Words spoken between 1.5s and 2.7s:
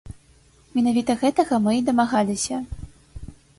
мы і дамагаліся.